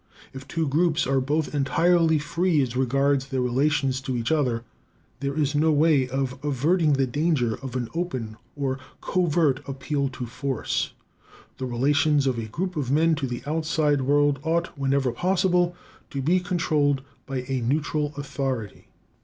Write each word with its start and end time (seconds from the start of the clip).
If 0.33 0.47
two 0.47 0.67
groups 0.67 1.05
are 1.05 1.21
both 1.21 1.53
entirely 1.53 2.17
free 2.17 2.59
as 2.63 2.75
regards 2.75 3.27
their 3.27 3.39
relations 3.43 4.01
to 4.01 4.17
each 4.17 4.31
other, 4.31 4.63
there 5.19 5.35
is 5.37 5.53
no 5.53 5.71
way 5.71 6.09
of 6.09 6.39
averting 6.43 6.93
the 6.93 7.05
danger 7.05 7.53
of 7.61 7.75
an 7.75 7.87
open 7.93 8.37
or 8.55 8.79
covert 8.99 9.59
appeal 9.69 10.09
to 10.09 10.25
force. 10.25 10.93
The 11.59 11.67
relations 11.67 12.25
of 12.25 12.39
a 12.39 12.45
group 12.47 12.75
of 12.75 12.89
men 12.89 13.13
to 13.13 13.27
the 13.27 13.43
outside 13.45 14.01
world 14.01 14.39
ought, 14.41 14.75
whenever 14.75 15.11
possible, 15.11 15.75
to 16.09 16.19
be 16.19 16.39
controlled 16.39 17.03
by 17.27 17.41
a 17.43 17.61
neutral 17.61 18.11
authority. 18.17 18.87